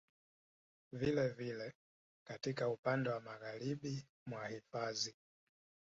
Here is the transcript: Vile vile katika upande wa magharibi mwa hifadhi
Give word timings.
Vile 0.93 1.27
vile 1.29 1.73
katika 2.27 2.69
upande 2.69 3.09
wa 3.09 3.19
magharibi 3.21 4.05
mwa 4.27 4.47
hifadhi 4.47 5.15